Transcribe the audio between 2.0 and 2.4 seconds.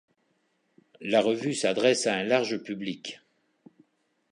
à un